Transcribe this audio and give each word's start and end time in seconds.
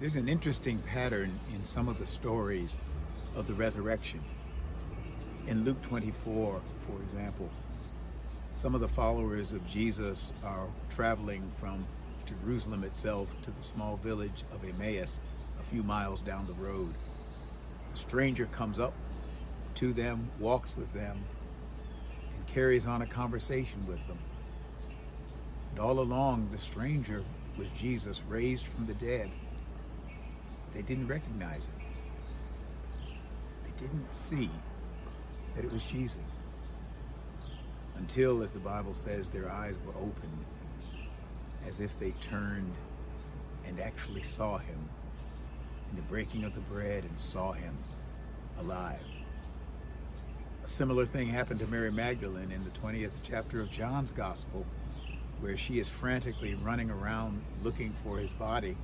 There's 0.00 0.14
an 0.14 0.28
interesting 0.28 0.78
pattern 0.78 1.40
in 1.52 1.64
some 1.64 1.88
of 1.88 1.98
the 1.98 2.06
stories 2.06 2.76
of 3.34 3.48
the 3.48 3.54
resurrection. 3.54 4.20
In 5.48 5.64
Luke 5.64 5.82
24, 5.82 6.62
for 6.78 7.02
example, 7.02 7.50
some 8.52 8.76
of 8.76 8.80
the 8.80 8.86
followers 8.86 9.50
of 9.50 9.66
Jesus 9.66 10.32
are 10.44 10.68
traveling 10.88 11.50
from 11.56 11.84
Jerusalem 12.26 12.84
itself 12.84 13.34
to 13.42 13.50
the 13.50 13.60
small 13.60 13.96
village 13.96 14.44
of 14.52 14.62
Emmaus, 14.62 15.18
a 15.58 15.64
few 15.64 15.82
miles 15.82 16.20
down 16.20 16.46
the 16.46 16.64
road. 16.64 16.94
A 17.92 17.96
stranger 17.96 18.46
comes 18.46 18.78
up 18.78 18.94
to 19.74 19.92
them, 19.92 20.30
walks 20.38 20.76
with 20.76 20.92
them, 20.92 21.18
and 22.36 22.46
carries 22.46 22.86
on 22.86 23.02
a 23.02 23.06
conversation 23.06 23.84
with 23.88 24.06
them. 24.06 24.18
And 25.72 25.80
all 25.80 25.98
along, 25.98 26.50
the 26.52 26.58
stranger 26.58 27.24
was 27.56 27.66
Jesus 27.74 28.22
raised 28.28 28.68
from 28.68 28.86
the 28.86 28.94
dead. 28.94 29.28
They 30.72 30.82
didn't 30.82 31.08
recognize 31.08 31.66
him. 31.66 31.74
They 33.64 33.72
didn't 33.76 34.14
see 34.14 34.50
that 35.54 35.64
it 35.64 35.72
was 35.72 35.84
Jesus. 35.84 36.18
Until, 37.96 38.42
as 38.42 38.52
the 38.52 38.60
Bible 38.60 38.94
says, 38.94 39.28
their 39.28 39.50
eyes 39.50 39.74
were 39.84 39.94
opened 39.94 40.44
as 41.66 41.80
if 41.80 41.98
they 41.98 42.12
turned 42.12 42.74
and 43.66 43.80
actually 43.80 44.22
saw 44.22 44.58
him 44.58 44.78
in 45.90 45.96
the 45.96 46.02
breaking 46.02 46.44
of 46.44 46.54
the 46.54 46.60
bread 46.60 47.04
and 47.04 47.18
saw 47.18 47.52
him 47.52 47.76
alive. 48.60 49.00
A 50.64 50.68
similar 50.68 51.06
thing 51.06 51.28
happened 51.28 51.60
to 51.60 51.66
Mary 51.66 51.90
Magdalene 51.90 52.52
in 52.52 52.62
the 52.62 52.70
20th 52.70 53.20
chapter 53.22 53.60
of 53.60 53.70
John's 53.70 54.12
Gospel, 54.12 54.64
where 55.40 55.56
she 55.56 55.78
is 55.78 55.88
frantically 55.88 56.54
running 56.56 56.90
around 56.90 57.42
looking 57.62 57.92
for 58.04 58.18
his 58.18 58.32
body. 58.32 58.76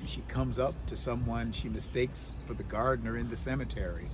And 0.00 0.08
she 0.08 0.22
comes 0.22 0.58
up 0.58 0.74
to 0.86 0.96
someone 0.96 1.52
she 1.52 1.68
mistakes 1.68 2.34
for 2.46 2.54
the 2.54 2.62
gardener 2.64 3.18
in 3.18 3.28
the 3.28 3.36
cemetery. 3.36 4.08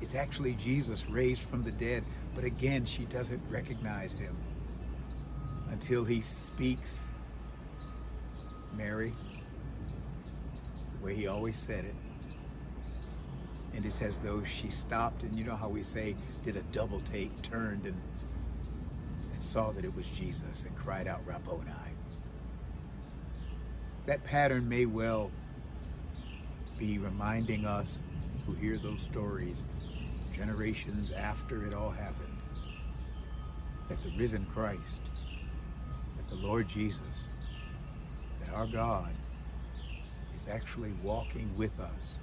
It's 0.00 0.14
actually 0.14 0.54
Jesus 0.54 1.08
raised 1.08 1.42
from 1.42 1.62
the 1.62 1.72
dead, 1.72 2.04
but 2.34 2.44
again, 2.44 2.84
she 2.84 3.04
doesn't 3.06 3.42
recognize 3.50 4.12
him 4.12 4.36
until 5.70 6.04
he 6.04 6.20
speaks 6.20 7.04
Mary 8.76 9.12
the 10.98 11.04
way 11.04 11.14
he 11.14 11.26
always 11.26 11.58
said 11.58 11.84
it. 11.84 11.94
And 13.74 13.84
it's 13.84 14.00
as 14.02 14.18
though 14.18 14.42
she 14.44 14.70
stopped 14.70 15.22
and 15.22 15.36
you 15.36 15.44
know 15.44 15.56
how 15.56 15.68
we 15.68 15.82
say, 15.82 16.16
did 16.44 16.56
a 16.56 16.62
double 16.72 17.00
take, 17.00 17.42
turned 17.42 17.86
and, 17.86 18.00
and 19.32 19.42
saw 19.42 19.72
that 19.72 19.84
it 19.84 19.94
was 19.94 20.08
Jesus 20.08 20.64
and 20.64 20.76
cried 20.76 21.06
out, 21.06 21.20
Rabboni. 21.26 21.95
That 24.06 24.22
pattern 24.24 24.68
may 24.68 24.86
well 24.86 25.30
be 26.78 26.98
reminding 26.98 27.64
us 27.64 27.98
who 28.46 28.54
hear 28.54 28.76
those 28.76 29.02
stories 29.02 29.64
generations 30.34 31.12
after 31.12 31.66
it 31.66 31.74
all 31.74 31.90
happened 31.90 32.36
that 33.88 34.02
the 34.02 34.10
risen 34.10 34.46
Christ, 34.52 35.00
that 36.16 36.28
the 36.28 36.46
Lord 36.46 36.68
Jesus, 36.68 37.30
that 38.40 38.54
our 38.54 38.66
God 38.66 39.10
is 40.34 40.46
actually 40.48 40.92
walking 41.02 41.50
with 41.56 41.78
us 41.80 42.20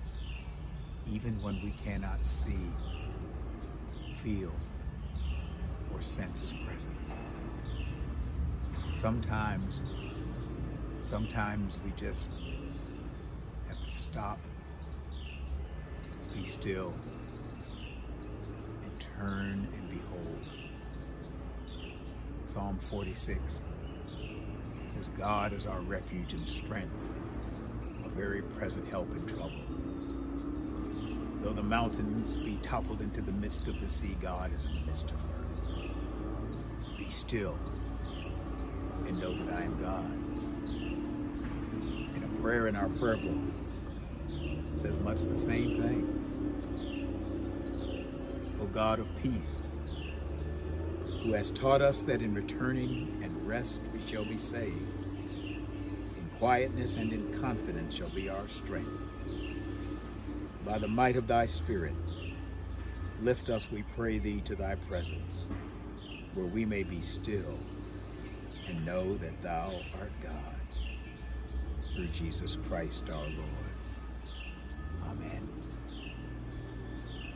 even 1.12 1.42
when 1.42 1.62
we 1.64 1.74
cannot 1.84 2.26
see, 2.26 2.72
feel, 4.16 4.52
or 5.94 6.02
sense 6.02 6.40
his 6.40 6.54
presence. 6.66 7.12
Sometimes, 8.90 9.82
sometimes 11.04 11.74
we 11.84 11.92
just 11.98 12.32
have 13.68 13.84
to 13.84 13.92
stop, 13.92 14.40
be 16.34 16.44
still, 16.46 16.94
and 18.84 19.06
turn 19.18 19.68
and 19.74 19.90
behold. 19.90 20.48
Psalm 22.46 22.80
46 22.80 23.64
says, 24.88 25.10
God 25.18 25.54
is 25.54 25.66
our 25.66 25.82
refuge 25.82 26.34
and 26.34 26.48
strength, 26.48 26.94
a 28.06 28.10
very 28.10 28.42
present 28.42 28.88
help 28.88 29.14
in 29.16 29.26
trouble. 29.26 29.52
Though 31.42 31.54
the 31.54 31.64
mountains 31.64 32.38
be 32.38 32.58
toppled 32.62 33.02
into 33.02 33.22
the 33.22 33.34
midst 33.34 33.68
of 33.68 33.82
the 33.82 33.90
sea, 33.90 34.16
God 34.22 34.54
is 34.54 34.64
in 34.64 34.74
the 34.74 34.88
midst 34.88 35.12
of 35.12 35.18
her. 35.18 35.88
Be 36.98 37.10
still 37.10 37.58
and 39.06 39.20
know 39.20 39.34
that 39.46 39.54
I 39.54 39.64
am 39.64 39.78
God. 39.82 40.33
And 42.16 42.24
a 42.24 42.42
prayer 42.42 42.68
in 42.68 42.76
our 42.76 42.90
prayer 42.90 43.18
book. 43.18 43.38
Says 44.76 44.98
much 44.98 45.22
the 45.24 45.38
same 45.38 45.82
thing. 45.82 46.10
O 48.62 48.66
God 48.68 49.00
of 49.00 49.10
peace, 49.22 49.62
who 51.22 51.34
has 51.34 51.52
taught 51.52 51.82
us 51.82 52.02
that 52.04 52.22
in 52.22 52.34
returning 52.34 53.20
and 53.24 53.48
rest 53.48 53.82
we 53.94 54.06
shall 54.06 54.26
be 54.26 54.38
saved, 54.38 55.06
in 55.26 56.30
quietness 56.40 56.96
and 56.96 57.14
in 57.14 57.40
confidence 57.42 57.96
shall 57.96 58.10
be 58.10 58.30
our 58.30 58.48
strength. 58.48 58.90
By 60.66 60.78
the 60.78 60.88
might 60.88 61.18
of 61.18 61.28
thy 61.28 61.46
Spirit, 61.46 61.94
lift 63.22 63.50
us, 63.50 63.70
we 63.72 63.84
pray 63.96 64.20
thee, 64.20 64.42
to 64.46 64.56
thy 64.56 64.76
presence, 64.76 65.48
where 66.34 66.46
we 66.46 66.66
may 66.66 66.84
be 66.84 67.02
still 67.02 67.58
and 68.68 68.86
know 68.86 69.16
that 69.16 69.42
thou 69.42 69.74
art 70.00 70.12
God, 70.22 70.34
through 71.94 72.08
Jesus 72.08 72.58
Christ 72.68 73.10
our 73.10 73.24
Lord. 73.24 73.74
Amen. 75.06 75.48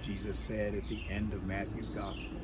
Jesus 0.01 0.37
said 0.37 0.73
at 0.73 0.87
the 0.87 0.99
end 1.09 1.33
of 1.33 1.43
Matthew's 1.45 1.89
Gospel, 1.89 2.39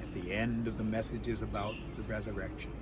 at 0.00 0.14
the 0.14 0.32
end 0.32 0.68
of 0.68 0.78
the 0.78 0.84
messages 0.84 1.42
about 1.42 1.74
the 1.96 2.02
resurrection, 2.02 2.72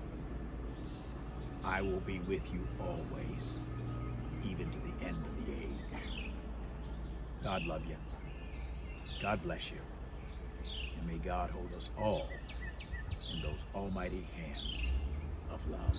I 1.64 1.80
will 1.80 2.00
be 2.00 2.20
with 2.20 2.42
you 2.52 2.60
always, 2.78 3.58
even 4.44 4.70
to 4.70 4.78
the 4.81 5.06
end 5.06 5.16
of 5.16 5.46
the 5.46 5.52
age. 5.52 6.31
God 7.42 7.64
love 7.66 7.82
you. 7.86 7.96
God 9.20 9.42
bless 9.42 9.70
you. 9.70 9.78
And 10.98 11.06
may 11.06 11.19
God 11.19 11.50
hold 11.50 11.72
us 11.75 11.91
all 11.98 12.28
in 13.32 13.42
those 13.42 13.64
almighty 13.75 14.26
hands 14.36 14.62
of 15.50 15.66
love. 15.69 15.96